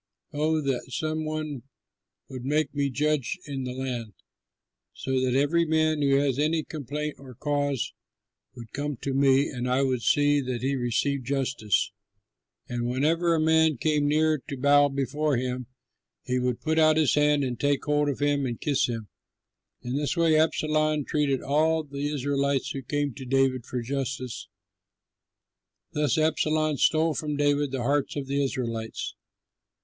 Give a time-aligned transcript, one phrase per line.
[0.33, 1.61] Oh, that some one
[2.27, 4.13] would make me judge in the land,
[4.95, 7.93] so that every man who has any complaint or cause
[8.55, 11.91] would come to me, and I would see that he received justice!"
[12.67, 15.67] And whenever a man came near to bow before him,
[16.23, 19.07] he would put out his hand and take hold of him and kiss him.
[19.83, 24.47] In this way Absalom treated all the Israelites who came to David for justice.
[25.91, 29.13] Thus, Absalom stole from David the hearts of the Israelites.